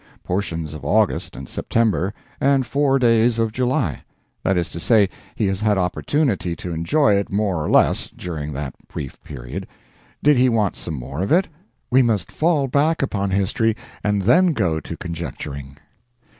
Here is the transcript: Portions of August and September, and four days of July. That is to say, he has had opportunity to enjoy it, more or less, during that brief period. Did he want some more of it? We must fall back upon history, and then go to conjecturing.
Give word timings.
Portions 0.23 0.73
of 0.73 0.83
August 0.83 1.35
and 1.35 1.47
September, 1.47 2.11
and 2.39 2.65
four 2.65 2.97
days 2.97 3.37
of 3.37 3.51
July. 3.51 4.01
That 4.43 4.57
is 4.57 4.69
to 4.71 4.79
say, 4.79 5.09
he 5.35 5.45
has 5.45 5.61
had 5.61 5.77
opportunity 5.77 6.55
to 6.55 6.73
enjoy 6.73 7.13
it, 7.17 7.31
more 7.31 7.63
or 7.63 7.69
less, 7.69 8.09
during 8.09 8.51
that 8.53 8.73
brief 8.87 9.23
period. 9.23 9.67
Did 10.23 10.37
he 10.37 10.49
want 10.49 10.75
some 10.75 10.95
more 10.95 11.21
of 11.21 11.31
it? 11.31 11.49
We 11.91 12.01
must 12.01 12.31
fall 12.31 12.67
back 12.67 13.03
upon 13.03 13.29
history, 13.29 13.75
and 14.03 14.23
then 14.23 14.53
go 14.53 14.79
to 14.79 14.97
conjecturing. 14.97 15.77